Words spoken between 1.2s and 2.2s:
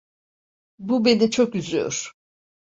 çok üzüyor.